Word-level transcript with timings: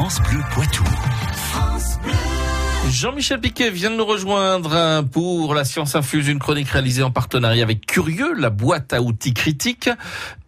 France 0.00 0.22
Bleu 0.22 0.40
Poitou. 0.54 0.84
Jean-Michel 2.88 3.38
Piquet 3.38 3.68
vient 3.68 3.90
de 3.90 3.96
nous 3.96 4.06
rejoindre 4.06 4.74
hein, 4.74 5.04
pour 5.04 5.54
La 5.54 5.66
Science 5.66 5.94
Infuse, 5.94 6.26
une 6.28 6.38
chronique 6.38 6.70
réalisée 6.70 7.02
en 7.02 7.10
partenariat 7.10 7.62
avec 7.62 7.84
Curieux, 7.84 8.32
la 8.32 8.48
boîte 8.48 8.94
à 8.94 9.02
outils 9.02 9.34
critique. 9.34 9.90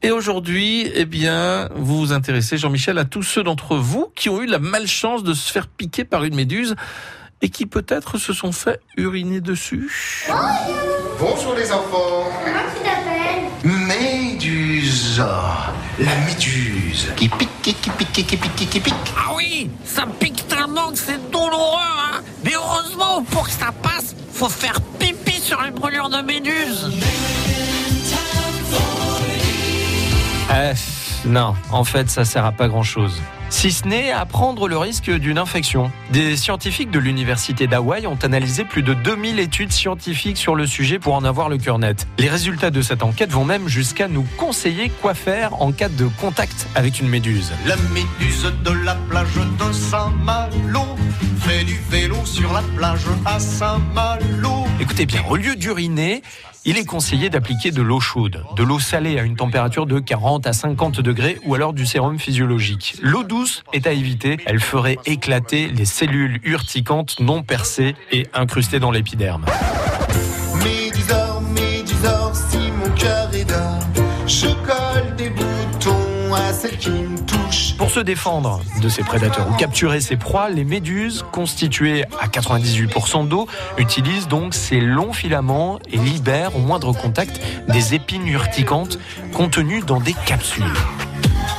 Et 0.01 0.11
aujourd'hui, 0.11 0.91
eh 0.95 1.05
bien, 1.05 1.69
vous 1.75 1.99
vous 1.99 2.13
intéressez, 2.15 2.57
Jean-Michel, 2.57 2.97
à 2.97 3.05
tous 3.05 3.25
ceux 3.25 3.43
d'entre 3.43 3.77
vous 3.77 4.11
qui 4.15 4.31
ont 4.31 4.41
eu 4.41 4.47
la 4.47 4.59
malchance 4.59 5.23
de 5.23 5.35
se 5.35 5.53
faire 5.53 5.69
piquer 5.69 6.05
par 6.05 6.25
une 6.25 6.35
méduse 6.35 6.75
et 7.43 7.51
qui 7.51 7.67
peut-être 7.67 8.17
se 8.17 8.33
sont 8.33 8.53
fait 8.53 8.81
uriner 8.97 9.43
dessus. 9.43 10.25
Bonjour 11.21 11.55
les 11.55 11.71
enfants. 11.71 12.31
Comment 12.43 12.59
tu 12.75 12.83
t'appelles? 12.83 13.71
Méduse. 13.87 15.23
La 16.03 16.17
méduse. 16.27 17.13
Qui 17.17 17.29
pique, 17.29 17.49
qui 17.63 17.73
pique, 17.75 18.13
qui 18.13 18.37
pique, 18.37 18.71
qui 18.71 18.81
pique. 18.81 18.95
Ah 19.17 19.33
oui, 19.37 19.71
ça 19.85 20.05
pique 20.19 20.49
tellement 20.49 20.91
que 20.91 20.99
c'est 20.99 21.31
douloureux, 21.31 21.79
hein 21.79 22.21
Mais 22.45 22.55
heureusement, 22.57 23.23
pour 23.31 23.45
que 23.45 23.53
ça 23.53 23.71
passe, 23.71 24.17
faut 24.33 24.49
faire 24.49 24.81
pipi 24.99 25.41
sur 25.41 25.63
les 25.63 25.71
brûlures 25.71 26.09
de 26.09 26.21
méduse. 26.23 26.91
Euh, 30.51 30.75
non, 31.25 31.55
en 31.71 31.85
fait, 31.85 32.11
ça 32.11 32.25
sert 32.25 32.45
à 32.45 32.53
pas 32.53 32.69
grand 32.69 32.83
chose. 32.83 33.21
Si 33.49 33.71
ce 33.71 33.87
n'est 33.87 34.11
à 34.11 34.25
prendre 34.25 34.67
le 34.67 34.79
risque 34.79 35.11
d'une 35.11 35.39
infection. 35.39 35.93
Des 36.11 36.37
scientifiques 36.37 36.91
de 36.91 36.99
l'université 36.99 37.67
d'Hawaï 37.67 38.07
ont 38.07 38.19
analysé 38.23 38.65
plus 38.65 38.83
de 38.83 38.95
2000 38.95 39.39
études 39.39 39.73
scientifiques 39.73 40.39
sur 40.39 40.55
le 40.55 40.67
sujet 40.67 40.99
pour 40.99 41.15
en 41.15 41.23
avoir 41.23 41.49
le 41.49 41.59
cœur 41.59 41.79
net. 41.79 42.09
Les 42.19 42.29
résultats 42.29 42.71
de 42.71 42.81
cette 42.81 43.03
enquête 43.03 43.31
vont 43.31 43.45
même 43.45 43.69
jusqu'à 43.69 44.09
nous 44.09 44.27
conseiller 44.39 44.91
quoi 45.03 45.15
faire 45.15 45.61
en 45.61 45.71
cas 45.71 45.91
de 45.91 46.07
contact 46.19 46.67
avec 46.75 46.99
une 46.99 47.09
méduse. 47.09 47.53
La 47.67 47.77
méduse 47.93 48.51
de 48.65 48.71
la 48.71 48.95
plage 49.09 49.35
de 49.37 49.73
Saint-Malo 49.73 50.97
fait 51.41 51.65
du 51.65 51.79
vélo 51.91 52.17
sur 52.25 52.53
la 52.53 52.63
plage 52.77 53.05
à 53.27 53.39
Saint-Malo. 53.39 54.42
Au 55.31 55.37
lieu 55.37 55.57
d'uriner, 55.57 56.23
il 56.67 56.77
est 56.77 56.85
conseillé 56.85 57.31
d'appliquer 57.31 57.71
de 57.71 57.81
l'eau 57.81 57.99
chaude, 57.99 58.45
de 58.57 58.63
l'eau 58.63 58.79
salée 58.79 59.19
à 59.19 59.23
une 59.23 59.37
température 59.37 59.87
de 59.87 59.99
40 59.99 60.47
à 60.47 60.53
50 60.53 61.01
degrés 61.01 61.39
ou 61.45 61.55
alors 61.55 61.73
du 61.73 61.87
sérum 61.87 62.19
physiologique. 62.19 62.97
L'eau 63.01 63.23
douce 63.23 63.65
est 63.73 63.87
à 63.87 63.93
éviter, 63.93 64.37
elle 64.45 64.61
ferait 64.61 64.99
éclater 65.07 65.69
les 65.69 65.87
cellules 65.87 66.41
urticantes 66.45 67.21
non 67.21 67.43
percées 67.43 67.95
et 68.11 68.27
incrustées 68.35 68.81
dans 68.81 68.91
l'épiderme. 68.91 69.47
Se 77.93 78.01
défendre 78.01 78.63
de 78.81 78.89
ces 78.89 79.03
prédateurs 79.03 79.47
ou 79.51 79.55
capturer 79.55 80.01
ces 80.01 80.17
proies, 80.17 80.49
les 80.49 80.65
méduses, 80.65 81.27
constituées 81.31 82.05
à 82.23 82.27
98% 82.27 83.29
d'eau, 83.29 83.47
utilisent 83.77 84.29
donc 84.29 84.55
ces 84.55 84.81
longs 84.81 85.13
filaments 85.13 85.79
et 85.93 85.99
libèrent 85.99 86.57
au 86.57 86.61
moindre 86.61 86.95
contact 86.95 87.39
des 87.69 87.93
épines 87.93 88.27
urticantes 88.27 88.99
contenues 89.35 89.83
dans 89.83 90.01
des 90.01 90.15
capsules. 90.25 90.65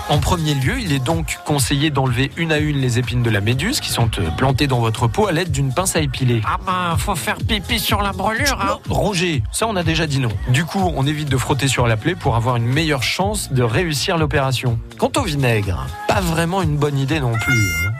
En 0.09 0.19
premier 0.19 0.53
lieu, 0.53 0.79
il 0.79 0.91
est 0.91 0.99
donc 1.03 1.39
conseillé 1.45 1.89
d'enlever 1.89 2.29
une 2.37 2.51
à 2.51 2.57
une 2.57 2.77
les 2.79 2.99
épines 2.99 3.23
de 3.23 3.29
la 3.29 3.39
méduse 3.41 3.79
qui 3.79 3.89
sont 3.89 4.09
euh, 4.19 4.29
plantées 4.37 4.67
dans 4.67 4.79
votre 4.79 5.07
peau 5.07 5.27
à 5.27 5.31
l'aide 5.31 5.49
d'une 5.49 5.73
pince 5.73 5.95
à 5.95 6.01
épiler. 6.01 6.41
Ah 6.45 6.57
ben, 6.65 6.97
faut 6.97 7.15
faire 7.15 7.37
pipi 7.37 7.79
sur 7.79 8.01
la 8.01 8.11
brûlure, 8.11 8.59
hein 8.61 8.79
Roger, 8.89 9.41
ça 9.51 9.65
on 9.67 9.75
a 9.75 9.83
déjà 9.83 10.05
dit 10.05 10.19
non. 10.19 10.29
Du 10.49 10.65
coup, 10.65 10.91
on 10.95 11.07
évite 11.07 11.29
de 11.29 11.37
frotter 11.37 11.67
sur 11.69 11.87
la 11.87 11.95
plaie 11.97 12.15
pour 12.15 12.35
avoir 12.35 12.57
une 12.57 12.65
meilleure 12.65 13.01
chance 13.03 13.51
de 13.51 13.63
réussir 13.63 14.17
l'opération. 14.17 14.77
Quant 14.99 15.11
au 15.15 15.23
vinaigre, 15.23 15.87
pas 16.07 16.21
vraiment 16.21 16.61
une 16.61 16.75
bonne 16.77 16.97
idée 16.99 17.19
non 17.21 17.33
plus. 17.33 17.53
hein. 17.87 17.91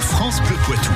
France 0.00 0.40
Bleu 0.42 0.56
Poitou. 0.64 0.92